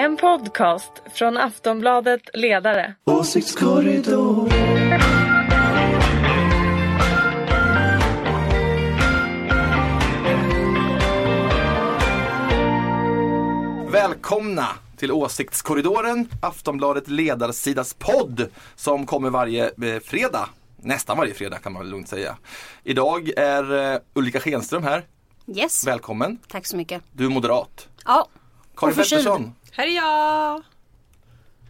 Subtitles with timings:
[0.00, 2.94] En podcast från Aftonbladet Ledare.
[3.04, 4.48] Åsiktskorridor.
[13.92, 14.66] Välkomna
[14.96, 20.48] till Åsiktskorridoren, Aftonbladet Ledarsidas podd som kommer varje eh, fredag.
[20.76, 22.36] Nästan varje fredag kan man lugnt säga.
[22.84, 25.04] Idag är eh, Ulrika Schenström här.
[25.46, 26.38] Yes, Välkommen.
[26.48, 27.02] tack så mycket.
[27.12, 27.88] Du är moderat.
[28.04, 28.28] Ja,
[28.76, 29.24] Karin Och förkyld.
[29.24, 30.62] Pettersson, Här är jag!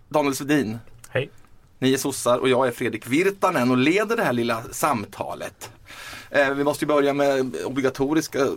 [0.09, 0.79] Daniel Svedin.
[1.09, 1.31] Hej.
[1.79, 5.71] Ni är sossar och jag är Fredrik Virtanen och leder det här lilla samtalet.
[6.31, 8.49] Eh, vi måste ju börja med obligatoriska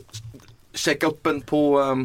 [0.74, 1.96] checka-uppen på eh,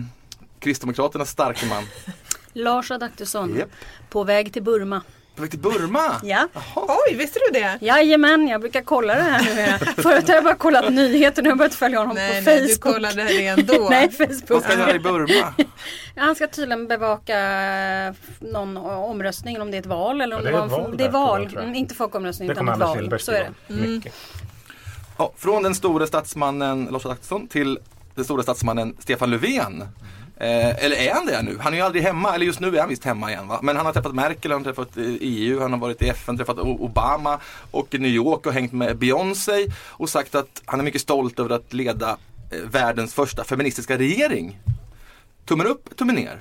[0.59, 1.84] Kristdemokraternas starke man.
[2.52, 3.57] Lars Adaktusson.
[3.59, 3.68] Japp.
[4.10, 5.02] På väg till Burma.
[5.38, 6.20] På väg till Burma.
[6.23, 6.48] Ja.
[6.74, 7.79] Oj, visste du det?
[7.80, 9.79] Jajamän, jag brukar kolla det här numera.
[9.96, 12.60] Förut har jag bara kollat nyheter, nu har jag börjat följa honom Nej, på nej,
[12.60, 12.95] du Facebook.
[12.95, 13.87] kollade det ändå.
[13.91, 14.65] nej, Vad Facebook.
[14.65, 15.55] ska han i Burma?
[16.16, 17.38] Han ska tydligen bevaka
[18.06, 20.66] eh, någon omröstning, om det är ett val eller om Ja, det, det är var
[20.66, 21.57] ett val det är där, val.
[21.59, 23.21] Mm, inte folkomröstning Det utan ett val.
[23.21, 23.74] Så är det.
[23.74, 24.15] Mycket.
[25.18, 27.79] Ja, från den store statsmannen Lars Adaktusson till
[28.15, 29.84] den stora statsmannen Stefan Löfven.
[30.40, 31.58] Eh, eller är han det nu?
[31.58, 33.60] Han är ju aldrig hemma, eller just nu är han visst hemma igen va?
[33.62, 36.36] Men han har träffat Merkel, han har träffat eh, EU, han har varit i FN,
[36.36, 40.84] träffat Obama och i New York och hängt med Beyoncé och sagt att han är
[40.84, 42.16] mycket stolt över att leda
[42.50, 44.59] eh, världens första feministiska regering.
[45.44, 46.40] Tummen upp, tummen ner.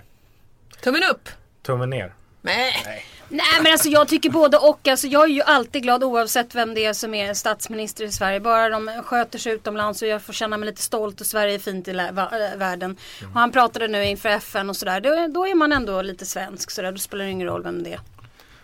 [0.83, 1.29] Tummen upp!
[1.61, 2.13] Tummen ner.
[2.41, 2.73] Nej.
[2.85, 4.87] Nej men alltså jag tycker både och.
[4.87, 8.39] Alltså, jag är ju alltid glad oavsett vem det är som är statsminister i Sverige.
[8.39, 11.59] Bara de sköter sig utomlands och jag får känna mig lite stolt och Sverige är
[11.59, 12.97] fint i äh, världen.
[13.33, 15.01] Och han pratade nu inför FN och sådär.
[15.01, 16.91] Då, då är man ändå lite svensk sådär.
[16.91, 17.99] Då spelar det ingen roll vem det är.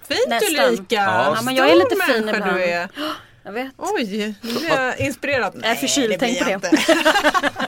[0.07, 0.65] Fint Nästan.
[0.65, 0.95] Ulrika!
[0.95, 2.55] Ja, Ja, men jag är lite fin ibland.
[2.55, 2.89] du är.
[3.45, 3.71] Jag vet.
[3.77, 5.59] Oj, nu blir jag inspirerad.
[5.61, 6.77] Jag är förkyld, tänk på det.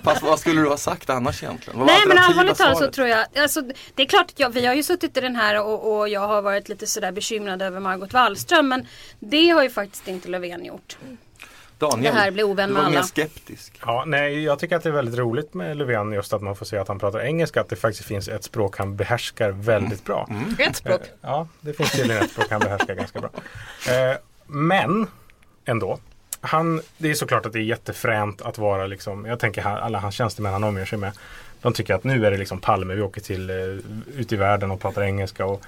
[0.04, 1.80] Fast vad skulle du ha sagt annars egentligen?
[1.80, 3.62] Vad Nej men allvarligt talat så tror jag, alltså,
[3.96, 6.28] det är klart att jag, vi har ju suttit i den här och, och jag
[6.28, 8.88] har varit lite sådär bekymrad över Margot Wallström men
[9.20, 10.98] det har ju faktiskt inte Löfven gjort.
[11.80, 13.08] Daniel, det här blir ovän du med var mer alla.
[13.08, 13.80] skeptisk.
[13.86, 16.66] Ja, nej, jag tycker att det är väldigt roligt med Löfven just att man får
[16.66, 17.62] se att han pratar engelska.
[17.62, 20.30] Att det faktiskt finns ett språk han behärskar väldigt bra.
[20.60, 21.02] Ett språk.
[21.02, 23.30] Eh, Ja, det finns tydligen ett språk han behärskar ganska bra.
[23.90, 24.18] Eh,
[24.48, 25.08] Men
[25.66, 26.00] ändå.
[26.42, 30.00] Han, det är såklart att det är jättefränt att vara liksom, jag tänker här, alla
[30.00, 31.12] hans tjänstemän han omger sig med.
[31.62, 33.56] De tycker att nu är det liksom Palme, vi åker till eh,
[34.20, 35.66] ut i världen och pratar engelska och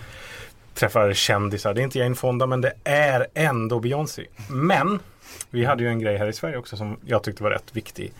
[0.73, 1.73] träffar kändisar.
[1.73, 4.25] Det är inte Jane Fonda men det är ändå Beyoncé.
[4.49, 4.99] Men
[5.49, 8.13] vi hade ju en grej här i Sverige också som jag tyckte var rätt viktig.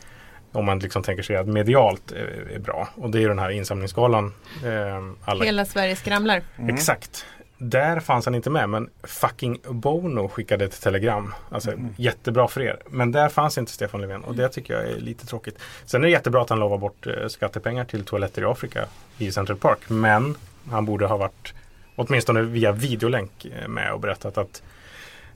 [0.52, 2.88] Om man liksom tänker sig att medialt är, är bra.
[2.96, 4.34] Och det är den här insamlingsgalan.
[4.66, 6.42] Eh, alla Hela Sverige skramlar.
[6.70, 7.26] Exakt.
[7.58, 11.34] Där fanns han inte med men fucking Bono skickade ett telegram.
[11.50, 12.80] Alltså jättebra för er.
[12.90, 15.60] Men där fanns inte Stefan Löfven och det tycker jag är lite tråkigt.
[15.86, 18.86] Sen är det jättebra att han lovar bort eh, skattepengar till toaletter i Afrika
[19.18, 19.80] i Central Park.
[19.88, 20.36] Men
[20.70, 21.54] han borde ha varit
[21.96, 24.62] åtminstone via videolänk eh, med och berättat att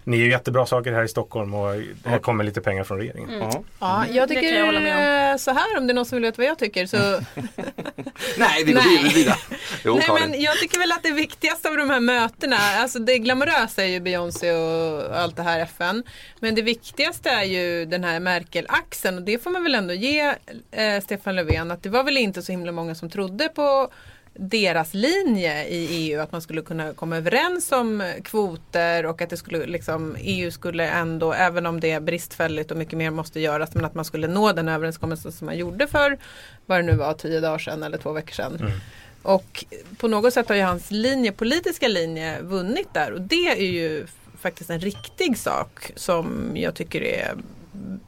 [0.03, 1.75] ni gör jättebra saker här i Stockholm och
[2.05, 3.29] här kommer lite pengar från regeringen.
[3.39, 3.63] Ja.
[3.79, 6.23] Ja, jag Det tycker kan jag eh, så här om det är någon som vill
[6.23, 6.97] veta vad jag tycker så
[8.37, 9.35] Nej, vi går vidare.
[9.85, 10.29] Jo, Nej Karin.
[10.29, 13.87] men jag tycker väl att det viktigaste av de här mötena, alltså det glamorösa är
[13.87, 16.03] ju Beyoncé och allt det här FN.
[16.39, 20.35] Men det viktigaste är ju den här Merkel-axeln och det får man väl ändå ge
[20.71, 23.91] eh, Stefan Löfven att det var väl inte så himla många som trodde på
[24.33, 29.37] deras linje i EU att man skulle kunna komma överens om kvoter och att det
[29.37, 33.75] skulle liksom EU skulle ändå, även om det är bristfälligt och mycket mer måste göras,
[33.75, 36.17] men att man skulle nå den överenskommelsen som man gjorde för
[36.65, 38.71] vad det nu var, tio dagar sedan eller två veckor sedan.
[39.23, 39.65] Och
[39.97, 44.05] på något sätt har ju hans linje, politiska linje vunnit där och det är ju
[44.39, 47.35] faktiskt en riktig sak som jag tycker är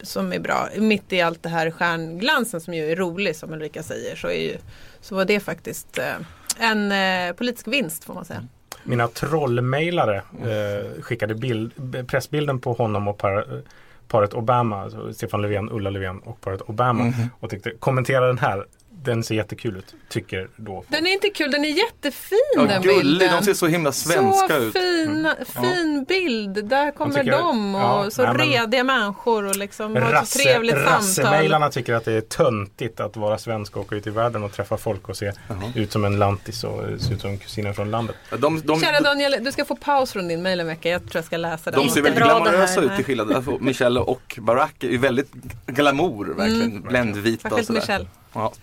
[0.01, 0.69] som är bra.
[0.77, 4.41] Mitt i allt det här stjärnglansen som ju är rolig som Ulrika säger så, är
[4.41, 4.57] ju,
[5.03, 6.15] så var det faktiskt eh,
[6.57, 8.47] en eh, politisk vinst får man säga.
[8.83, 11.71] Mina trollmailare eh, skickade bild,
[12.07, 13.61] pressbilden på honom och par,
[14.07, 18.65] paret Obama, alltså Stefan Löfven, Ulla Löfven och paret Obama och tyckte kommentera den här.
[19.03, 20.83] Den ser jättekul ut, tycker då.
[20.87, 23.35] Den är inte kul, den är jättefin Ja, den gullig, bilden.
[23.39, 24.73] de ser så himla svenska så ut.
[24.73, 26.65] fin, fin bild.
[26.65, 30.09] Där kommer tycker- de och ja, så nej, men- rediga människor och liksom ett så
[30.11, 30.75] Rasse, trevligt
[31.15, 31.71] samtal.
[31.71, 34.77] tycker att det är töntigt att vara svensk och åka ut i världen och träffa
[34.77, 35.31] folk och se
[35.75, 38.15] ut som en lantis och se ut som kusinen från landet.
[38.37, 40.89] De, de, Kära de, Daniel, du ska få paus från din mejl en vecka.
[40.89, 41.79] Jag tror jag ska läsa den.
[41.79, 43.31] de ser väldigt glamorösa ut till skillnad.
[43.31, 45.31] Alltså, Michelle och Barack är väldigt
[45.65, 46.81] glamour verkligen.
[46.81, 47.79] Bländvita och Särskilt sådär.
[47.79, 48.07] Michelle.
[48.33, 48.53] Ja,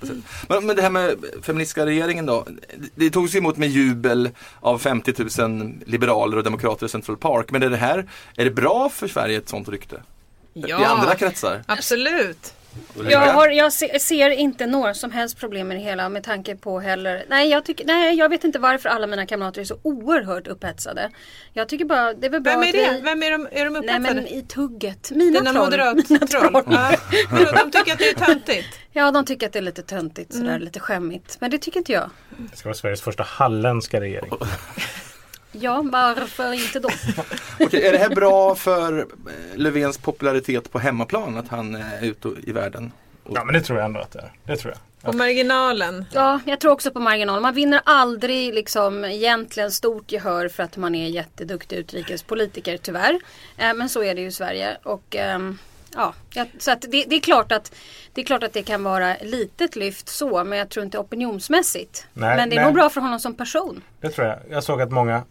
[0.48, 2.46] men, men det här med feministiska regeringen då.
[2.94, 4.30] Det togs emot med jubel
[4.60, 5.14] av 50
[5.48, 7.50] 000 liberaler och demokrater i Central Park.
[7.50, 10.02] Men är det här, är det bra för Sverige ett sånt rykte?
[10.54, 11.62] I andra kretsar?
[11.66, 12.54] Absolut.
[13.10, 16.56] Jag, har, jag se, ser inte några som helst problem med det hela med tanke
[16.56, 17.24] på heller.
[17.28, 21.10] Nej jag, tycker, nej, jag vet inte varför alla mina kamrater är så oerhört upphetsade.
[21.52, 22.92] Jag tycker bara det är väl bra Vem är att det?
[22.96, 23.00] vi...
[23.00, 24.14] Vem är de, är de Nej upphetsade?
[24.14, 25.10] men i tugget.
[25.10, 25.64] Mina Dina troll.
[25.64, 26.62] moderat-troll?
[26.66, 26.90] Ja.
[27.30, 28.68] Vadå, De tycker att det är töntigt?
[28.92, 30.62] Ja de tycker att det är lite töntigt sådär, Mm.
[30.62, 31.36] lite skämmigt.
[31.40, 32.10] Men det tycker inte jag.
[32.50, 34.30] Det ska vara Sveriges första halländska regering.
[35.52, 36.88] Ja varför inte då?
[37.60, 39.06] Okej, är det här bra för eh,
[39.54, 42.92] Löfvens popularitet på hemmaplan att han är ute i världen?
[43.34, 44.32] Ja men det tror jag ändå att det är.
[44.44, 44.80] Det tror jag.
[45.02, 46.04] På marginalen?
[46.12, 47.40] Ja, jag tror också på marginal.
[47.40, 53.20] Man vinner aldrig liksom egentligen stort gehör för att man är jätteduktig utrikespolitiker tyvärr.
[53.56, 54.76] Eh, men så är det ju i Sverige.
[54.82, 55.58] Och ehm,
[55.94, 56.14] ja,
[56.58, 57.74] så att det, det, är klart att,
[58.14, 60.44] det är klart att det kan vara litet lyft så.
[60.44, 62.06] Men jag tror inte opinionsmässigt.
[62.12, 62.64] Nej, men det är nej.
[62.64, 63.82] nog bra för honom som person.
[64.00, 64.38] Det tror jag.
[64.50, 65.22] Jag såg att många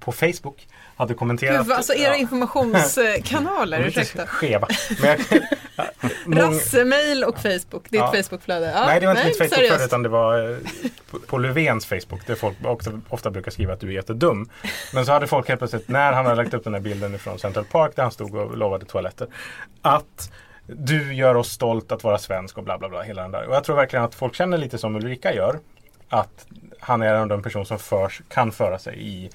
[0.00, 1.66] på Facebook hade kommenterat.
[1.66, 4.26] Gud, alltså era Ja, informationskanaler, ursäkta.
[4.26, 4.68] skeva.
[6.26, 8.12] Men Rassemail och Facebook, ditt Ja.
[8.12, 8.66] Facebookflöde.
[8.66, 9.84] Ja, nej det var inte mitt Facebook seriöst.
[9.86, 10.56] utan det var eh,
[11.10, 14.48] på, på Löfvens Facebook där folk också, ofta brukar skriva att du är jättedum.
[14.94, 17.38] Men så hade folk helt plötsligt, när han hade lagt upp den här bilden från
[17.38, 19.26] Central Park där han stod och lovade toaletter.
[19.82, 20.32] Att
[20.66, 23.02] du gör oss stolt att vara svensk och bla bla bla.
[23.02, 23.46] Hela den där.
[23.46, 25.58] Och jag tror verkligen att folk känner lite som Ulrika gör.
[26.08, 26.46] Att
[26.80, 29.30] han är ändå en person som förs, kan föra sig i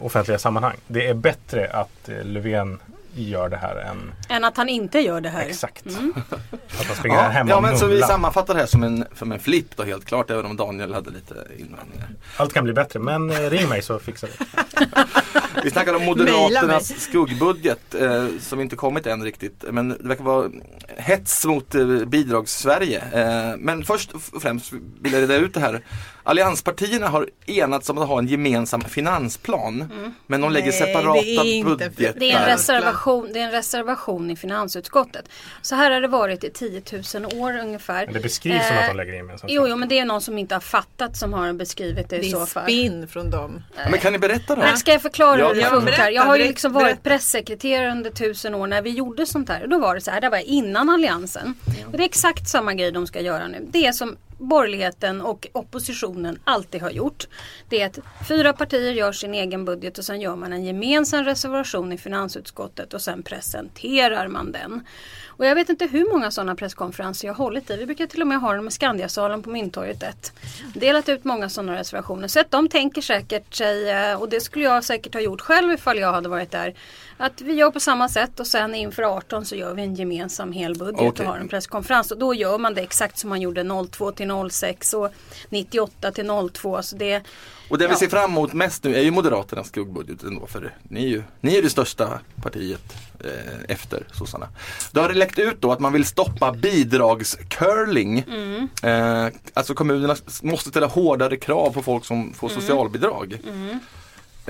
[0.00, 0.76] offentliga sammanhang.
[0.86, 2.78] Det är bättre att eh, Löfven
[3.14, 5.46] gör det här än Än att han inte gör det här.
[5.46, 5.86] exakt.
[6.80, 9.32] Att han springer Ja, hemma ja men så vi sammanfattar det här som en, som
[9.32, 12.08] en flipp då helt klart, även om Daniel hade lite invändningar.
[12.36, 14.96] Allt kan bli bättre men eh, ring mig så fixar vi det.
[15.64, 16.04] Vi snackade om.
[16.04, 19.64] Moderaternas skuggbudget eh, som inte kommit än riktigt.
[19.70, 20.50] Men det verkar vara
[20.96, 23.02] hets mot eh, bidrags-Sverige.
[23.12, 25.80] Eh, men först och främst vill jag reda ut det här.
[26.22, 29.88] Allianspartierna har enats om att ha en gemensam finansplan.
[30.26, 32.20] Men de lägger Nej, det separata är inte- budgetar.
[32.20, 35.28] Det är, en reservation, det är en reservation i finansutskottet.
[35.62, 36.82] Så här har det varit i 10
[37.14, 38.04] 000 år ungefär.
[38.04, 39.52] Men det beskrivs som Eh, att de lägger in gemensamt.
[39.52, 42.20] Jo, jo, men det är någon som inte har fattat som har beskrivit det i
[42.20, 42.62] Det så är fall.
[42.62, 43.62] spinn från dem.
[43.76, 44.62] Ja, men kan ni berätta då?
[44.62, 45.86] Nej, ska jag förklara Ja, hur det funkar?
[45.86, 47.00] berätta, jag har ju liksom varit berätta.
[47.02, 49.62] pressekreterare under tusen år när vi gjorde sånt här.
[49.62, 51.54] Och då var det så här, det var innan alliansen.
[51.86, 53.66] Och det är exakt samma grej de ska göra nu.
[53.70, 57.28] Det är som borgerligheten och oppositionen alltid har gjort.
[57.68, 57.98] Det är att
[58.28, 62.94] fyra partier gör sin egen budget och sen gör man en gemensam reservation i finansutskottet
[62.94, 64.84] och sen presenterar man den.
[65.26, 67.76] Och jag vet inte hur många sådana presskonferenser jag har hållit i.
[67.76, 70.32] Vi brukar till och med ha dem i Skandiasalen på Mynttorget 1.
[70.74, 72.28] Delat ut många sådana reservationer.
[72.28, 75.72] Så att de tänker säkert sig, eh, och det skulle jag säkert ha gjort själv
[75.72, 76.74] ifall jag hade varit där.
[77.16, 80.52] Att vi gör på samma sätt och sen inför 18 så gör vi en gemensam
[80.52, 81.26] hel budget Okej.
[81.26, 82.10] och har en presskonferens.
[82.10, 85.08] Och då gör man det exakt som man gjorde 02 till 06 och
[85.48, 86.82] 98 till 02.
[86.82, 87.22] Så det,
[87.70, 87.98] Och det vi Ja.
[87.98, 91.56] ser fram emot mest nu är ju Moderaternas skuggbudget ändå för ni är ju, ni
[91.56, 93.30] är det största partiet eh,
[93.68, 94.48] efter sossarna.
[94.92, 98.24] Då har det läckt ut då att man vill stoppa bidragscurling.
[98.28, 98.68] Mm.
[98.82, 102.60] Eh, alltså kommunerna måste ställa hårdare krav på folk som får Mm.
[102.60, 103.40] socialbidrag.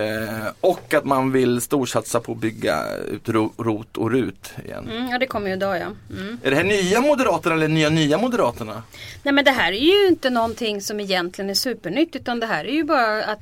[0.00, 4.88] Eh, och att man vill storsatsa på att bygga ut ro, ROT och RUT igen.
[4.90, 6.16] mm, ja det kommer ju idag ja.
[6.16, 6.38] Mm.
[6.42, 8.82] Är det här nya Moderaterna eller nya nya Moderaterna?
[9.22, 12.64] Nej men det här är ju inte någonting som egentligen är supernytt utan det här
[12.64, 13.40] är ju bara att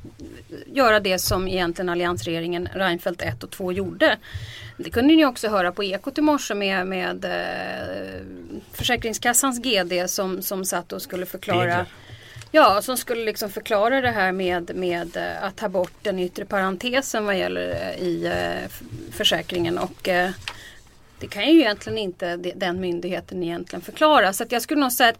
[0.66, 4.16] göra det som egentligen alliansregeringen Reinfeldt 1 och 2 gjorde.
[4.76, 8.22] Det kunde ni också höra på Ekot i morse med, med eh,
[8.72, 11.86] Försäkringskassans GD som, som satt och skulle förklara Bigler.
[12.50, 16.44] Ja, som skulle liksom förklara det här med, med eh, att ta bort den yttre
[16.44, 18.70] parentesen vad gäller eh, i eh,
[19.12, 20.08] försäkringen och
[21.20, 24.32] det kan ju egentligen inte den myndigheten egentligen förklara.
[24.32, 25.18] Så att jag skulle nog säga att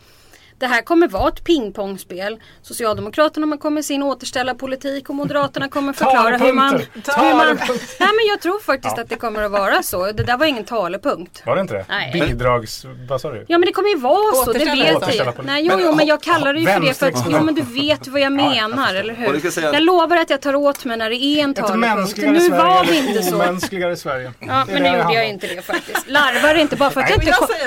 [0.59, 2.38] det här kommer vara ett pingpongspel.
[2.62, 6.75] Socialdemokraterna kommer med sin återställarpolitik och Moderaterna kommer förklara hur man...
[7.17, 7.57] Hur man
[8.00, 9.03] nej men jag tror faktiskt Ja.
[9.03, 10.12] att det kommer att vara så.
[10.12, 11.43] Det där var ingen talepunkt.
[11.47, 11.85] Var det inte det?
[11.88, 12.11] Nej.
[12.12, 12.85] Bidrags...
[13.09, 13.45] Vad sa du?
[13.49, 15.35] Ja men det kommer ju vara så, det vet jag.
[15.45, 17.55] Nej jo, Men, jo men jag kallar det ju för det för att, jo men
[17.55, 19.62] du vet vad jag Ja, jag menar, eller hur?
[19.73, 21.81] Jag lovar att jag tar åt mig när det är en talepunkt.
[21.81, 23.35] mänskligare Nu var det inte så.
[23.35, 24.33] omänskligare Sverige.
[24.38, 26.09] Ja, men det nu gjorde jag inte det faktiskt.
[26.09, 27.19] Larvar inte bara för att jag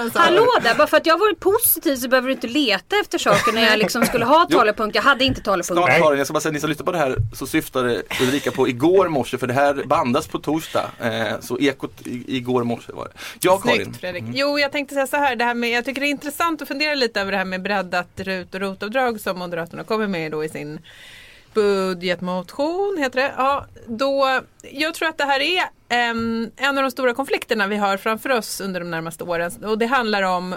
[0.06, 0.20] inte.
[0.20, 3.52] Hallå där, bara för att jag varit positiv så behöver du inte leta efter saker
[3.52, 4.96] när jag liksom skulle ha talepunkt.
[4.96, 5.84] Jag hade inte talepunkt.
[5.84, 6.02] Snart.
[6.02, 8.68] Karin, jag ska bara säga, ni som lyssnar på det här så syftade Ulrika på
[8.68, 10.90] igår morse för det här bandas på torsdag.
[11.00, 13.12] Eh, så ekot igår morse var det.
[13.42, 13.84] Ja Karin.
[13.84, 14.24] Snyggt Fredrik.
[14.34, 15.36] Jo, jag tänkte säga så här.
[15.36, 17.62] Det här med, jag tycker det är intressant att fundera lite över det här med
[17.62, 20.80] breddat RUT och ROT-avdrag som Moderaterna kommer med då i sin
[21.54, 23.34] budgetmotion, heter det.
[23.38, 27.78] Ja, då, jag tror att det här är em, en av de stora konflikterna vi
[27.78, 29.52] har framför oss under de närmaste åren.
[29.66, 30.56] Och det handlar om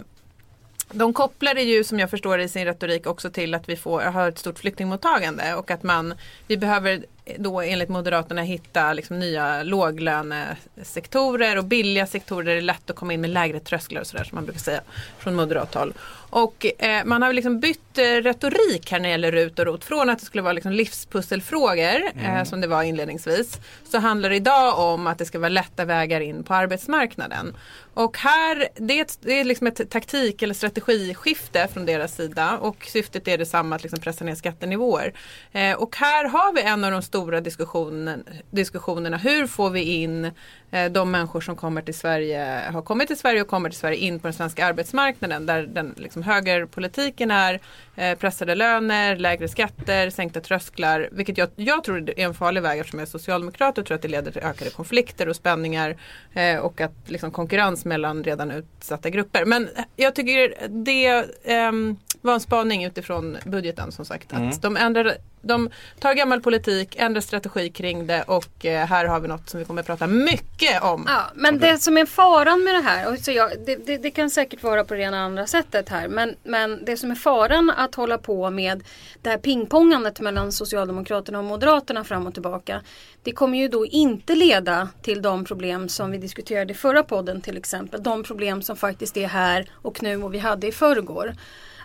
[0.92, 3.76] de kopplar det ju som jag förstår det i sin retorik också till att vi
[3.76, 6.14] får, har ett stort flyktingmottagande och att man,
[6.46, 7.04] vi behöver
[7.38, 12.96] då enligt Moderaterna hitta liksom nya låglönesektorer och billiga sektorer där det är lätt att
[12.96, 14.80] komma in med lägre trösklar och sådär som man brukar säga
[15.18, 15.94] från moderat håll.
[16.34, 19.84] Och eh, man har liksom bytt eh, retorik här när det gäller RUT och ROT.
[19.84, 23.58] Från att det skulle vara liksom livspusselfrågor eh, som det var inledningsvis.
[23.90, 27.56] Så handlar det idag om att det ska vara lätta vägar in på arbetsmarknaden.
[27.94, 32.58] Och här, det är, ett, det är liksom ett taktik eller strategiskifte från deras sida.
[32.58, 35.12] Och syftet är detsamma, att liksom pressa ner skattenivåer.
[35.52, 39.16] Eh, och här har vi en av de stora diskussionen, diskussionerna.
[39.16, 40.30] Hur får vi in
[40.70, 43.98] eh, de människor som kommer till Sverige, har kommit till Sverige och kommer till Sverige
[43.98, 45.46] in på den svenska arbetsmarknaden.
[45.46, 47.60] Där den liksom högerpolitiken är
[47.96, 51.08] eh, pressade löner, lägre skatter, sänkta trösklar.
[51.12, 54.02] Vilket jag, jag tror är en farlig väg eftersom jag är socialdemokrat och tror att
[54.02, 55.96] det leder till ökade konflikter och spänningar.
[56.32, 59.44] Eh, och att liksom, konkurrens mellan redan utsatta grupper.
[59.44, 64.32] Men jag tycker det ehm, var en spaning utifrån budgeten som sagt.
[64.32, 69.20] Att de, ändrar, de tar gammal politik, ändrar strategi kring det och eh, här har
[69.20, 71.04] vi något som vi kommer att prata mycket om.
[71.08, 74.10] Ja, men det som är faran med det här, och så jag, det, det, det
[74.10, 77.70] kan säkert vara på det ena andra sättet här, men, men det som är faran
[77.70, 78.84] att hålla på med
[79.22, 82.82] det här pingpongandet mellan Socialdemokraterna och Moderaterna fram och tillbaka,
[83.22, 87.40] det kommer ju då inte leda till de problem som vi diskuterade i förra podden
[87.40, 91.34] till exempel, de problem som faktiskt är här och nu och vi hade i förrgår.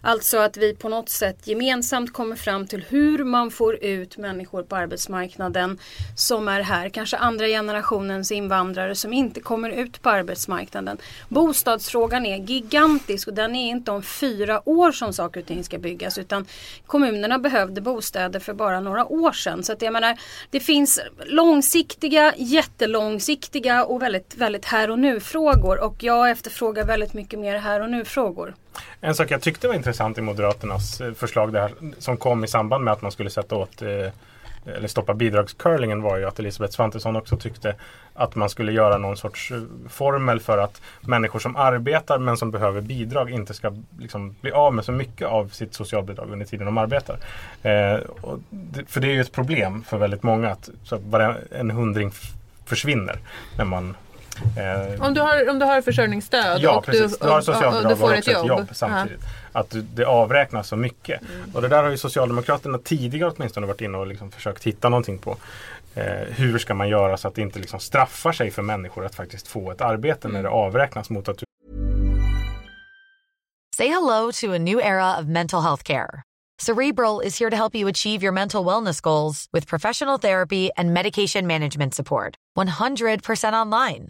[0.01, 4.63] Alltså att vi på något sätt gemensamt kommer fram till hur man får ut människor
[4.63, 5.79] på arbetsmarknaden
[6.15, 6.89] som är här.
[6.89, 10.98] Kanske andra generationens invandrare som inte kommer ut på arbetsmarknaden.
[11.29, 15.77] Bostadsfrågan är gigantisk och den är inte om fyra år som saker och ting ska
[15.77, 16.46] byggas utan
[16.86, 19.63] kommunerna behövde bostäder för bara några år sedan.
[19.63, 20.18] Så att jag menar,
[20.50, 27.13] det finns långsiktiga, jättelångsiktiga och väldigt, väldigt här och nu frågor och jag efterfrågar väldigt
[27.13, 28.56] mycket mer här och nu frågor.
[29.01, 32.48] En sak jag tyckte var intressant i Moderaternas eh, förslag det här, som kom i
[32.48, 34.12] samband med att man skulle sätta åt eh,
[34.65, 37.75] eller stoppa bidragscurlingen var ju att Elisabeth Svantesson också tyckte
[38.13, 42.51] att man skulle göra någon sorts eh, formel för att människor som arbetar men som
[42.51, 46.65] behöver bidrag inte ska liksom bli av med så mycket av sitt socialbidrag under tiden
[46.65, 47.17] de arbetar.
[47.63, 51.01] Eh, och det, för det är ju ett problem för väldigt många att så att
[51.01, 52.12] bara en hundring
[52.65, 53.19] försvinner
[53.57, 53.95] när man
[54.58, 57.19] eh, Om du har, om du har försörjningsstöd Ja, och precis.
[57.19, 58.69] du, Du har socialbidrag och du får och ett också jobb.
[58.74, 59.24] samtidigt.
[59.51, 61.22] Att du- det avräknas så mycket.
[61.22, 61.55] Mm.
[61.55, 65.17] Och det där har ju Socialdemokraterna tidigare åtminstone varit inne och liksom försökt hitta någonting
[65.17, 65.38] på.
[65.96, 66.03] Eh,
[66.36, 69.48] hur ska man göra så att det inte liksom straffar sig för människor att faktiskt
[69.48, 70.36] få ett arbete Mm.
[70.36, 71.46] när det avräknas mot att du
[73.77, 76.22] Say hello to a new era of mental health care.
[76.62, 80.93] Cerebral is here to help you achieve your mental wellness goals with professional therapy and
[80.93, 82.36] medication management support.
[82.58, 84.10] 100% online.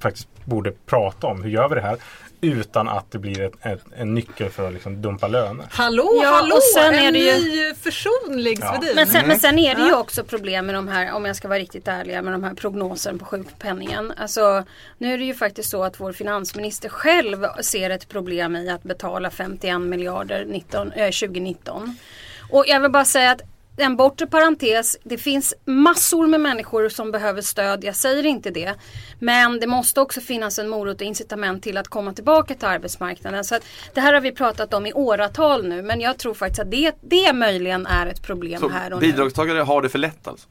[0.00, 1.96] faktiskt borde prata om hur gör vi det här
[2.40, 5.66] utan att det blir ett, ett, en nyckel för att liksom dumpa löner.
[5.70, 6.54] Hallå, Ja, hallå!
[6.56, 7.32] och sen en är det ju-
[7.68, 8.80] ny försonlig Ja.
[8.94, 11.48] Men sen, men sen är det ju också problem med de här, om jag ska
[11.48, 14.12] vara riktigt ärlig, med de här prognoserna på sjukpenningen.
[14.16, 14.64] Alltså,
[14.98, 18.82] nu är det ju faktiskt så att vår finansminister själv ser ett problem i att
[18.82, 21.96] betala 51 miljarder 19, eh, 2019.
[22.50, 23.42] Och jag vill bara säga att
[23.78, 28.74] en bortre parentes, det finns massor med människor som behöver stöd, jag säger inte det.
[29.18, 33.44] Men det måste också finnas en morot och incitament till att komma tillbaka till arbetsmarknaden.
[33.44, 33.58] Så
[33.94, 36.92] det här har vi pratat om i åratal nu men jag tror faktiskt att det,
[37.00, 39.06] det möjligen är ett problem Så här och nu.
[39.06, 40.48] bidragstagare har det för lätt alltså?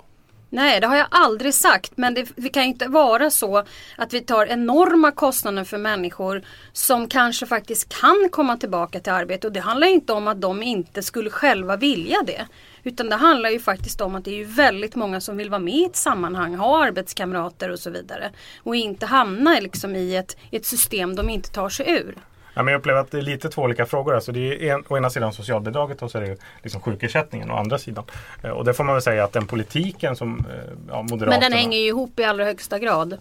[0.50, 1.92] Nej, det har jag aldrig sagt.
[1.96, 3.64] Men det, det kan ju inte vara så
[3.98, 6.42] att vi tar enorma kostnader för människor
[6.74, 9.48] som kanske faktiskt kan komma tillbaka till arbete.
[9.48, 12.48] Och det handlar ju inte om att de inte skulle själva vilja det.
[12.84, 15.60] Utan det handlar ju faktiskt om att det är ju väldigt många som vill vara
[15.60, 18.32] med i ett sammanhang, ha arbetskamrater och så vidare.
[18.64, 22.16] Och inte hamna liksom i ett, i ett system de inte tar sig ur.
[22.58, 24.16] Ja, men jag upplever att det är lite två olika frågor.
[24.16, 27.56] Alltså det är en, å ena sidan socialbidraget och så är det liksom sjukersättningen å
[27.56, 28.04] andra sidan.
[28.44, 30.56] Eh, Och det får man väl säga att den politiken som eh,
[30.90, 31.30] ja, Moderaterna...
[31.30, 33.18] Men den hänger ju ihop i allra högsta grad.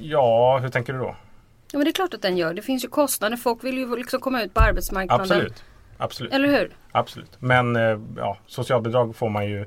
[0.00, 1.16] Ja, hur tänker du då?
[1.72, 2.54] Ja men det är klart att den gör.
[2.54, 3.36] Det finns ju kostnader.
[3.36, 5.20] Folk vill ju liksom komma ut på arbetsmarknaden.
[5.22, 5.64] Absolut.
[5.98, 6.32] absolut.
[6.32, 6.76] Eller hur?
[6.92, 7.30] absolut.
[7.38, 9.64] Men eh, ja, socialbidrag får man ju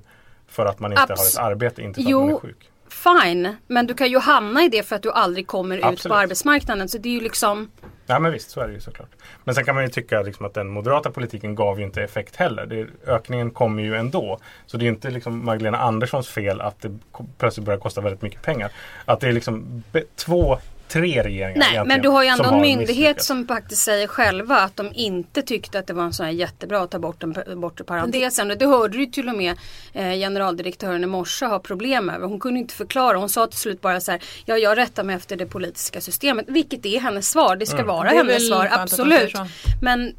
[0.47, 2.19] för att man inte Abs- har ett arbete, inte för Jo.
[2.19, 2.69] att man är sjuk.
[2.89, 6.11] Fine, men du kan ju hamna i det för att du aldrig kommer ut Absolut.
[6.13, 6.89] på arbetsmarknaden.
[6.89, 7.71] Så det är ju liksom
[8.09, 9.09] Ja men visst, så är det ju såklart.
[9.43, 12.35] Men sen kan man ju tycka liksom att den moderata politiken gav ju inte effekt
[12.35, 12.65] heller.
[12.65, 14.39] Det, ökningen kommer ju ändå.
[14.65, 16.97] Så det är inte liksom Magdalena Anderssons fel att det
[17.37, 18.71] plötsligt börjar kosta väldigt mycket pengar.
[19.05, 20.57] Att det är liksom be- två,
[20.89, 24.75] tre regeringar Nej, men du har ju ändå en myndighet som faktiskt säger själva att
[24.75, 27.83] de inte tyckte att det var en sån här jättebra att ta bort den bortre
[27.83, 28.47] parentesen.
[28.59, 29.57] Det hörde du ju till och med
[29.93, 32.27] eh, generaldirektören i morse ha problem över.
[32.27, 33.17] Hon kunde inte förklara.
[33.17, 36.45] Hon sa till slut bara så här, ja jag rättar mig efter det politiska systemet.
[36.47, 37.55] Vilket är hennes svar.
[37.55, 39.33] Det ska vara Det hennes svar, absolut.
[39.81, 40.13] Men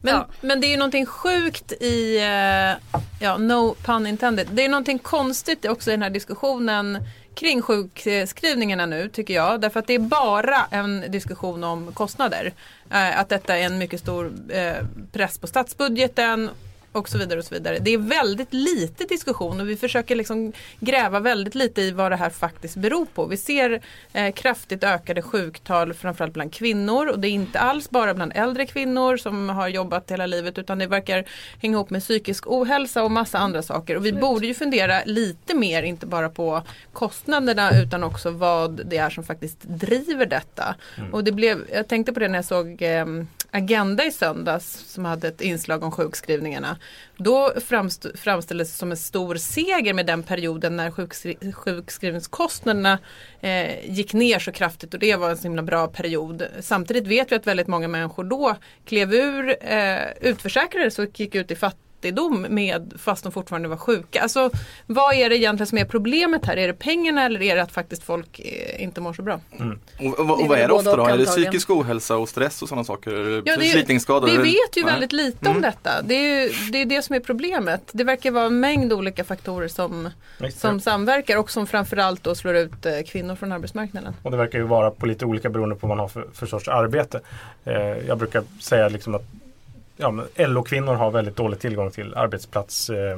[0.00, 0.26] Men, Ja.
[0.40, 4.48] men det är ju någonting sjukt i, eh, ja, no pun intended.
[4.52, 6.98] Det är någonting konstigt också i den här diskussionen
[7.36, 9.60] kring sjukskrivningarna nu tycker jag.
[9.60, 12.52] Därför att det är bara en diskussion om kostnader.
[12.90, 14.74] Eh, att detta är en mycket stor eh,
[15.12, 16.50] press på statsbudgeten
[16.96, 17.78] och så vidare och så vidare.
[17.78, 22.16] Det är väldigt lite diskussion och vi försöker liksom gräva väldigt lite i vad det
[22.16, 23.26] här faktiskt beror på.
[23.26, 23.80] Vi ser
[24.12, 28.66] eh, kraftigt ökade sjuktal framförallt bland kvinnor och det är inte alls bara bland äldre
[28.66, 31.24] kvinnor som har jobbat hela livet utan det verkar
[31.62, 33.96] hänga ihop med psykisk ohälsa och massa andra saker.
[33.96, 36.62] Och vi borde ju fundera lite mer, inte bara på
[36.92, 40.74] kostnaderna utan också vad det är som faktiskt driver detta.
[41.12, 43.06] Och det blev, jag tänkte på det när jag såg eh,
[43.56, 46.76] Agenda i söndags som hade ett inslag om sjukskrivningarna.
[47.16, 52.98] Då framst, framställdes det som en stor seger med den perioden när sjukskri, sjukskrivningskostnaderna
[53.40, 56.46] eh, gick ner så kraftigt och det var en så himla bra period.
[56.60, 61.50] Samtidigt vet vi att väldigt många människor då klev ur, eh, utförsäkrades och gick ut
[61.50, 61.85] i fattigdom
[62.48, 64.22] med, fast de fortfarande var sjuka.
[64.22, 64.50] Alltså,
[64.86, 66.56] vad är det egentligen som är problemet här?
[66.56, 69.40] Är det pengarna eller är det att faktiskt folk eh, inte mår så bra?
[69.98, 71.02] Och, och, och, är vad är det ofta då?
[71.02, 73.42] och Är det psykisk ohälsa och stress och sådana saker?
[73.46, 74.28] Ja, det Förslitningsskador?
[74.28, 74.92] Vi vet ju Nej.
[74.92, 76.02] väldigt lite om detta.
[76.02, 77.90] Det är, ju, det är det som är problemet.
[77.92, 80.10] Det verkar vara en mängd olika faktorer som,
[80.50, 84.14] som samverkar och som framförallt då slår ut eh, kvinnor från arbetsmarknaden.
[84.22, 86.46] Och det verkar ju vara på lite olika beroende på vad man har för, för
[86.46, 87.20] sorts arbete.
[87.64, 87.74] Eh,
[88.08, 89.24] jag brukar säga liksom att
[89.96, 93.16] ja, men LO-kvinnor har väldigt dålig tillgång till arbetsplats eh,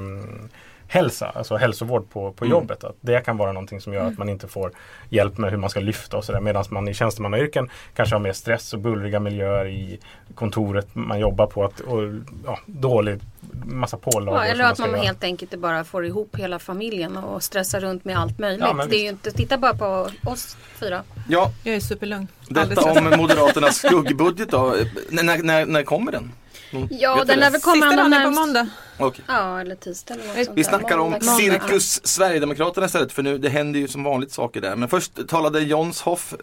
[0.91, 2.53] hälsa, alltså hälsovård på, på Mm.
[2.53, 2.85] jobbet.
[2.85, 4.73] Att det kan vara någonting som gör att man inte får
[5.09, 6.41] hjälp med hur man ska lyfta och sådär.
[6.41, 9.99] Medan man i tjänstemannayrken kanske har mer stress och bullriga miljöer i
[10.35, 11.65] kontoret man jobbar på.
[11.65, 12.03] Att, och,
[12.45, 13.19] ja, dålig
[13.65, 14.39] massa pålagor.
[14.41, 15.01] Ja, eller att man göra.
[15.01, 18.65] helt enkelt bara får ihop hela familjen och stressar runt med allt möjligt.
[18.79, 21.03] Ja, det är ju inte, titta bara på oss fyra.
[21.29, 22.29] Ja, Jag är superlugn.
[22.49, 24.75] detta om Moderaternas skuggbudget då.
[25.11, 26.33] När, när, när kommer den?
[26.71, 27.37] Någon- Ja, den det?
[27.37, 28.69] lär väl komma Sista dagen är på måndag.
[28.99, 29.25] Okej.
[29.29, 33.39] Ja, eller tisdag eller något sånt Vi snackar om Måndag, cirkus Sverigedemokraterna istället för nu
[33.39, 34.77] det händer ju som vanligt saker där.
[34.77, 36.35] Men först talade Jons Hoff,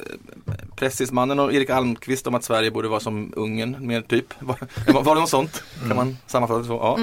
[0.47, 4.25] eh, pressismannen och Erik Almqvist om att Sverige borde vara som Ungern mer typ.
[4.39, 5.63] Var, var det något sånt?
[5.88, 6.73] Kan man sammanfatta det så?
[6.73, 6.99] Ja.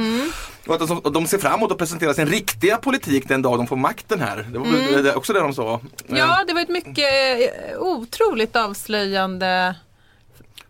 [0.67, 3.59] Och att de, och de ser fram emot att presentera sin riktiga politik den dag
[3.59, 4.47] de får makten här.
[4.53, 5.81] Det var det- också det de sa.
[6.07, 7.41] Ja, det var ett mycket
[7.73, 9.75] eh, otroligt avslöjande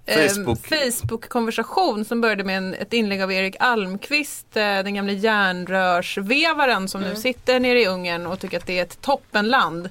[0.07, 0.67] eh, Facebook.
[0.67, 7.01] Facebook-konversation som började med en, ett inlägg av Erik Almqvist, eh, den gamle järnrörsvevaren som
[7.01, 9.89] nu sitter nere i Ungern och tycker att det är ett toppenland.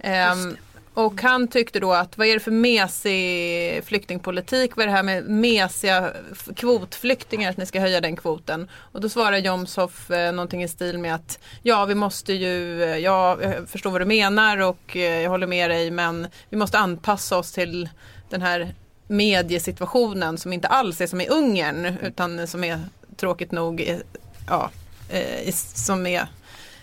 [0.00, 0.56] Ehm,
[0.94, 4.76] och han tyckte då att vad är det för mesig flyktingpolitik?
[4.76, 6.12] Vad är det här med mesiga
[6.56, 7.50] kvotflyktingar?
[7.50, 8.68] Att ni ska höja den kvoten.
[8.92, 13.38] Och då svarar Jomshof eh, någonting i stil med att ja vi måste ju, ja
[13.42, 17.38] jag förstår vad du menar och eh, jag håller med dig men vi måste anpassa
[17.38, 17.88] oss till
[18.28, 18.74] den här
[19.06, 22.80] mediesituationen som inte alls är som i Ungern utan som är
[23.16, 24.00] tråkigt nog
[24.48, 24.70] ja,
[25.08, 26.28] eh, som är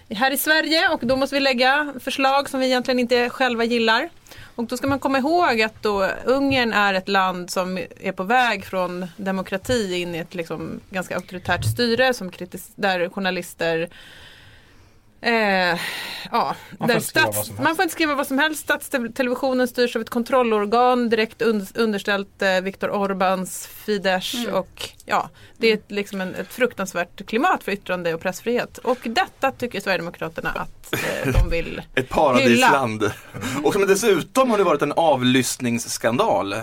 [0.09, 4.09] här i Sverige och då måste vi lägga förslag som vi egentligen inte själva gillar.
[4.55, 8.23] Och då ska man komma ihåg att då Ungern är ett land som är på
[8.23, 13.89] väg från demokrati in i ett liksom ganska auktoritärt styre som kritis- där journalister
[15.25, 15.79] Eh,
[16.31, 17.63] ja, Man får där inte skriva stats- vad som helst.
[17.63, 18.61] man får inte skriva vad som helst.
[18.63, 24.53] Statstelevisionen styrs av ett kontrollorgan direkt un- underställt eh, Viktor Orbáns Fidesz Mm.
[24.55, 28.77] och ja, det är ett, liksom en, ett fruktansvärt klimat för yttrande och pressfrihet.
[28.77, 33.11] Och detta tycker Sverigedemokraterna att eh, de vill Ett paradisland.
[33.63, 36.53] Och som dessutom har det varit en avlyssningsskandal.
[36.53, 36.59] Eh,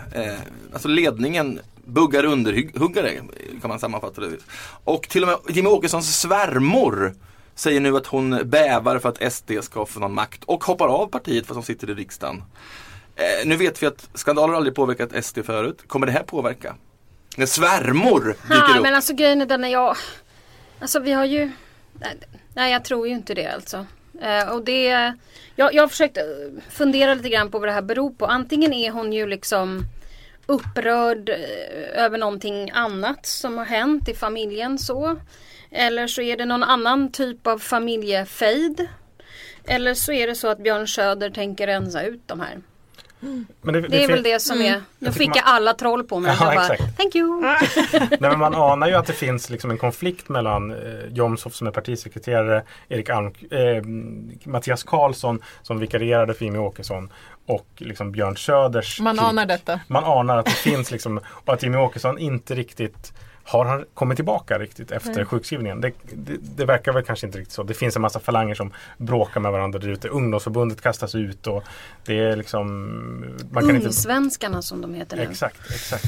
[0.72, 3.10] alltså ledningen buggar underhuggare
[3.60, 4.28] kan man sammanfatta det.
[4.84, 7.14] Och till och med Jimmy Åkessons svärmor
[7.60, 11.06] säger nu att hon bävar för att SD ska få någon makt och hoppar av
[11.06, 12.42] partiet för att hon sitter i riksdagen.
[13.16, 15.78] Eh, nu vet vi att skandaler aldrig påverkat SD förut.
[15.86, 16.74] Kommer det här påverka?
[17.36, 18.36] När svärmor dyker
[18.68, 18.82] Ja, upp.
[18.82, 19.96] men alltså grejen är den när jag...
[20.80, 21.50] Alltså vi har ju...
[21.92, 22.16] Nej,
[22.54, 23.86] Nej, jag tror ju inte det alltså.
[24.22, 25.14] Eh, och det...
[25.56, 26.22] Jag, jag har försökt eh,
[26.70, 28.26] fundera lite grann på vad det här beror på.
[28.26, 29.84] Antingen är hon ju liksom
[30.46, 35.16] upprörd eh, över någonting annat som har hänt i familjen så.
[35.70, 38.88] Eller så är det någon annan typ av familjefejd.
[39.64, 42.58] Eller så är det så att Björn Söder tänker rensa ut de här.
[43.62, 44.72] Men det, Det är fin- väl det som är.
[44.76, 46.36] Nu Jag fick tycker jag alla troll på mig.
[46.40, 46.96] Ja, jag bara, exakt.
[46.96, 47.40] Thank you.
[48.10, 50.78] Nej, men man anar ju att det finns liksom en konflikt mellan eh,
[51.12, 53.84] Jomshof som är partisekreterare, Erik Alm, eh,
[54.50, 57.12] Mattias Karlsson som vikarierade för Jimmie Åkesson
[57.46, 59.28] och liksom Björn Söders Man klick.
[59.28, 59.80] anar detta.
[59.86, 63.12] Man anar att det finns liksom och att Jimmie Åkesson inte riktigt
[63.44, 65.80] har han kommit tillbaka riktigt efter sjukskrivningen?
[65.80, 67.62] Det, det, det verkar väl kanske inte riktigt så.
[67.62, 70.08] Det finns en massa falanger som bråkar med varandra där ute.
[70.08, 71.64] Ungdomsförbundet kastas ut och
[72.04, 72.66] det är liksom...
[73.50, 73.86] Man kan inte...
[73.86, 75.22] Ungsvenskarna som de heter nu.
[75.22, 76.04] Exakt, exakt.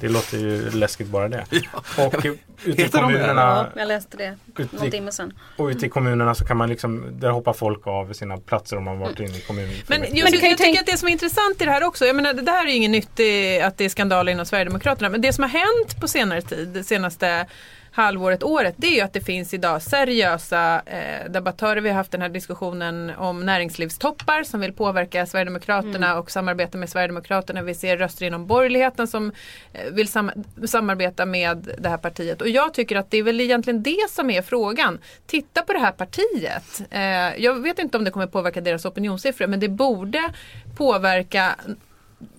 [0.00, 1.44] Det låter ju läskigt bara det.
[1.98, 2.26] Och
[2.64, 3.40] ute i kommunerna
[3.74, 5.32] Ja, jag läste det Ut i- någon timme sedan.
[5.56, 8.84] och ute i kommunerna så kan man liksom, där hoppar folk av sina platser om
[8.84, 9.70] man varit inne i kommunen.
[9.86, 11.82] Men, just, du kan ju jag tycker att det som är intressant i det här
[11.84, 14.46] också, jag menar det där är ju inget nytt i, att det är skandaler inom
[14.46, 17.46] Sverigedemokraterna, men det som har hänt på senare tid, det senaste
[17.92, 21.80] halvåret, året, det är ju att det finns idag seriösa eh, debattörer.
[21.80, 26.90] Vi har haft den här diskussionen om näringslivstoppar som vill påverka Sverigedemokraterna och samarbeta med
[26.90, 27.62] Sverigedemokraterna.
[27.62, 29.32] Vi ser röster inom borgerligheten som
[29.72, 30.30] eh, vill sam
[30.66, 32.40] samarbeta med det här partiet.
[32.40, 34.98] Och jag tycker att det är väl egentligen det som är frågan.
[35.26, 36.82] Titta på det här partiet.
[36.90, 40.32] Eh, jag vet inte om det kommer påverka deras opinionssiffror men det borde
[40.76, 41.56] påverka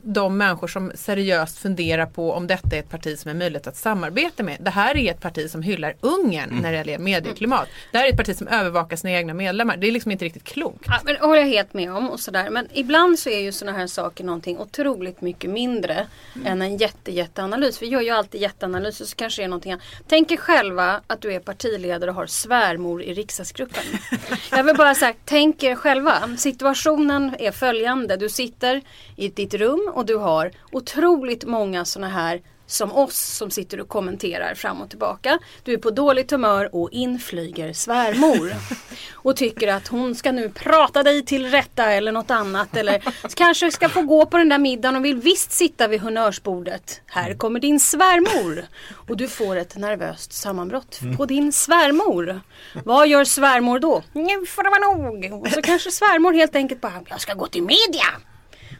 [0.03, 3.77] de människor som seriöst funderar på om detta är ett parti som är möjligt att
[3.77, 4.57] samarbeta med.
[4.59, 7.67] Det här är ett parti som hyllar Ungern när det gäller medieklimat.
[7.91, 9.77] Det här är ett parti som övervakar sina egna medlemmar.
[9.77, 10.85] Det är liksom inte riktigt klokt.
[10.87, 12.49] Ja, men det håller jag helt med om och sådär.
[12.49, 16.07] Men ibland så är ju sådana här saker någonting otroligt mycket mindre
[16.45, 17.81] än en jätte, jätteanalys.
[17.81, 19.85] Vi gör ju alltid jätteanalyser så kanske det är någonting annat.
[20.07, 23.83] Tänk er själva att du är partiledare och har svärmor i riksdagsgruppen.
[24.51, 26.35] jag vill bara säga, tänk er själva.
[26.37, 28.17] Situationen är följande.
[28.17, 28.81] Du sitter
[29.15, 33.87] i ditt rum och du har otroligt många sådana här som oss som sitter och
[33.87, 35.39] kommenterar fram och tillbaka.
[35.63, 38.53] Du är på dåligt humör och inflyger svärmor.
[39.13, 42.77] Och tycker att hon ska nu prata dig till rätta eller något annat.
[42.77, 43.03] Eller
[43.35, 47.01] kanske ska få gå på den där middagen och vill visst sitta vid honnörsbordet.
[47.05, 48.65] Här kommer din svärmor.
[49.09, 52.41] Och du får ett nervöst sammanbrott på din svärmor.
[52.85, 54.03] Vad gör svärmor då?
[54.13, 55.41] Nu får det vara nog.
[55.41, 58.05] Och så kanske svärmor helt enkelt bara, jag ska gå till media.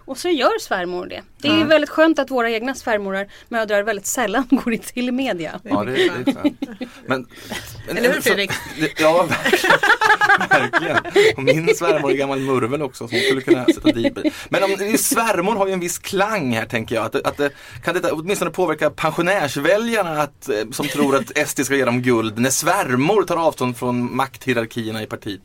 [0.06, 1.22] Och så gör svärmor det.
[1.38, 5.60] Det är väldigt skönt att våra egna svärmorar, mödrar, väldigt sällan går till media.
[5.64, 6.54] Ja, det, det är.
[7.06, 7.28] Men,
[7.88, 8.52] men, Eller hur, Fredrik?
[8.98, 9.78] Ja, verkligen.
[10.50, 10.98] verkligen.
[11.38, 14.18] Och min svärmor är gammal murvel också så hon skulle kunna sätta dit.
[14.50, 17.06] Men om, svärmor har ju en viss klang här tänker jag.
[17.06, 17.52] Att, det- att, det-
[17.84, 22.40] kan detta åtminstone påverka pensionärsväljarna att, eh, som tror att SD ska ge dem guld
[22.40, 25.42] när svärmor tar avstånd från makthierarkierna i partiet?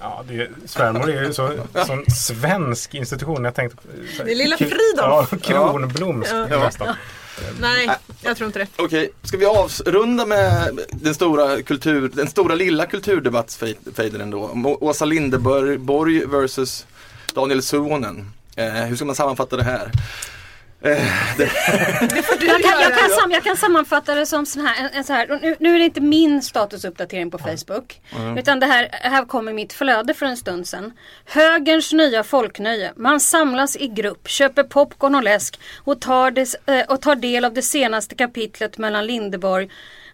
[0.00, 1.50] Ja, det, svärmor är ju så,
[1.86, 3.44] sån svensk institution.
[3.44, 3.78] Jag tänkte,
[4.16, 5.28] så- Det är lilla Fridolf.
[5.32, 6.94] Ja, Kronblomsk nästan.
[7.60, 7.90] Nej,
[8.22, 8.66] jag tror inte det.
[8.76, 14.50] Okej, ska vi avrunda med den stora, kultur, den stora lilla kulturdebattsfejden ändå?
[14.80, 16.86] Åsa Linderborg Borg versus
[17.34, 18.30] Daniel Suhonen.
[18.56, 19.90] Eh, hur ska man sammanfatta det här?
[20.80, 25.12] Jag kan, jag, kan sam, jag kan sammanfatta det som sån här, en, en så
[25.12, 28.00] här nu, nu är det inte min statusuppdatering på Facebook.
[28.38, 30.92] Utan det här, här kommer mitt flöde för en stund sedan.
[31.24, 32.92] Högerns nya folknöje.
[32.96, 37.44] Man samlas i grupp, köper popcorn och läsk och tar, des, eh, och tar del
[37.44, 39.68] av det senaste kapitlet mellan Lindeborg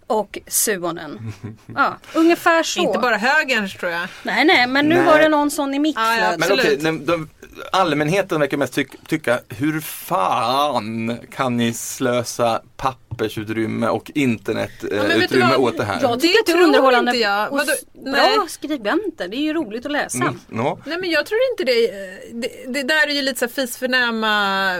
[0.07, 1.33] och Suonen.
[1.77, 2.81] Ja, ungefär så.
[2.81, 4.09] Inte bara högerns tror jag.
[4.23, 5.05] Nej, nej, men nu Nej.
[5.05, 6.77] var det någon sån i mitt Ja, ja, flöde.
[6.79, 7.29] men okej, de,
[7.73, 15.61] allmänheten verkar mest ty tycka, hur fan kan ni slösa papper pappersutrymme och internetutrymme vad?
[15.61, 15.99] åt det här?
[16.03, 17.53] Jag tycker Det är underhållande inte jag.
[17.53, 17.73] och Vadå?
[18.13, 19.29] bra skribenter.
[19.29, 20.19] Det är ju roligt att läsa.
[20.19, 20.79] Mm, ja.
[20.87, 21.91] Nej men jag tror inte det.
[22.33, 24.33] Det, det där är ju lite så fisförnäma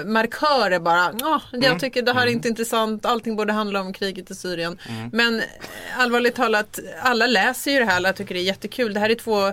[0.05, 1.15] markörer bara.
[1.21, 3.07] Ja, jag tycker det här är inte intressant.
[3.07, 4.79] Allting borde handla om kriget i Syrien.
[5.13, 5.45] Men eh,
[5.97, 7.97] allvarligt talat, alla läser ju det här.
[7.97, 8.95] Alla tycker det är jättekul.
[8.95, 9.53] Det här är två eh,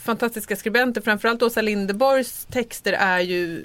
[0.00, 1.00] fantastiska skribenter.
[1.00, 3.64] Framförallt Åsa Linderborgs texter är ju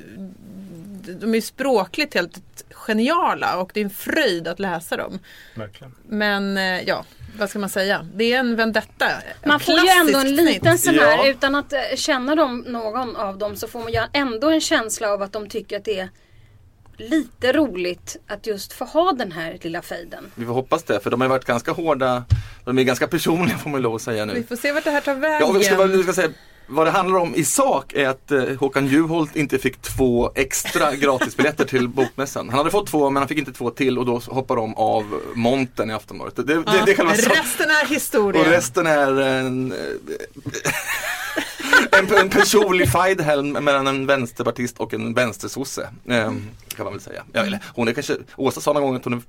[1.06, 2.40] de är ju språkligt helt
[2.88, 5.20] geniala och det är en fröjd att läsa dem.
[5.56, 5.96] Verkligen.
[6.08, 7.06] Men eh, ja,
[7.40, 8.08] vad ska man säga?
[8.16, 9.06] Det är en vendetta.
[9.46, 11.28] Man får ju ändå en liten sån här, Ja.
[11.28, 15.10] utan att eh, känna dem, någon av dem så får man ju ändå en känsla
[15.14, 16.10] av att de tycker att det är
[16.98, 20.32] lite roligt att just få ha den här lilla fejden.
[20.36, 22.24] Vi får hoppas det, för de har varit ganska hårda,
[22.66, 24.44] de är ganska personliga får man lov att säga Vi nu.
[24.44, 25.48] får se vart det här tar vägen.
[25.48, 26.30] Ja, vi ska, vi ska säga,
[26.68, 30.96] vad det handlar om i sak är att eh, Håkan Juholt inte fick två extra
[30.96, 32.50] gratisbiljetter till bokmässan.
[32.50, 35.20] Han hade fått två men han fick inte två till och då hoppar de av
[35.36, 36.36] monten i Aftonbladet.
[36.36, 38.42] Det, det, det, det sak- Resten är historia.
[38.42, 39.74] Och resten är en,
[41.92, 43.18] en, en personlig fight
[43.64, 45.90] mellan en vänsterpartist och en vänstersosse.
[46.08, 46.32] Eh,
[46.76, 47.24] kan man väl säga.
[47.32, 49.22] Ja, eller, hon är kanske, Åsa sa någon gång att hon är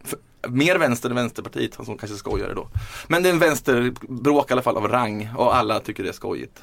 [0.49, 2.69] mer vänster än Vänsterpartiet, hon kanske skojar det då.
[3.09, 6.13] Men det är en vänsterbråk i alla fall av rang och alla tycker det är
[6.13, 6.63] skojigt.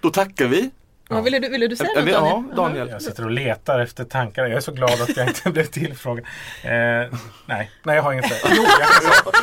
[0.00, 0.70] Då tackar vi.
[1.10, 2.44] Vad ville du, ville du säga Ja, något Daniel?
[2.50, 2.88] ja, Daniel.
[2.90, 4.42] Jag sitter och letar efter tankar.
[4.46, 6.24] Jag är så glad att jag inte blev tillfrågad.
[6.62, 7.10] Eh, nej,
[7.46, 8.54] nej, jag har inget att säga.
[8.56, 8.64] Jo,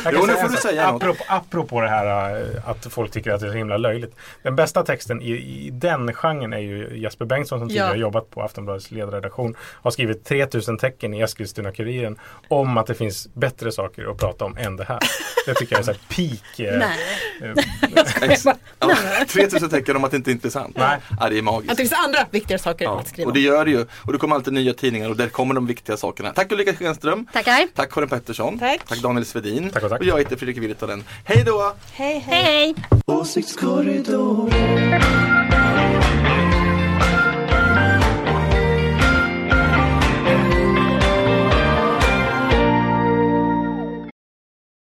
[0.04, 1.02] jag nu får du säga något.
[1.02, 4.16] apropå, apropå det här eh, att folk tycker att det är så himla löjligt.
[4.42, 7.96] Den bästa texten i, i den genren är ju Jesper Bengtsson som tidigare Ja.
[7.96, 9.54] jobbat på Aftonbladets ledarredaktion.
[9.60, 14.56] Har skrivit 3000 tecken i Eskilstuna-Kuriren om att det finns bättre saker att prata om
[14.56, 14.98] än det här.
[15.46, 16.60] Det tycker jag är så här peak.
[16.72, 16.98] eh, Nej.
[17.42, 18.94] eh, Ja,
[19.28, 20.76] 3000 tecken om att det inte är intressant.
[20.78, 20.98] Nej.
[21.20, 21.70] Ja, det är magiskt.
[21.70, 23.86] Att det finns andra viktigare saker Ja, att skriva och det gör det ju.
[24.06, 26.32] Och det kommer alltid nya tidningar och där kommer de viktiga sakerna.
[26.32, 27.26] Tack Ulrika Schenström.
[27.32, 27.66] Tackar.
[27.74, 28.58] Tack Karin Pettersson.
[28.58, 28.80] Tack.
[28.88, 29.70] Tack Daniel Svedin.
[29.70, 30.04] Tack och tack.
[30.04, 31.04] jag heter Fredrik Virtanen.
[31.24, 31.72] Hej då!
[31.92, 32.42] Hej, hej.
[32.42, 32.74] Hej hej.
[33.06, 35.47] Åsiktskorridoren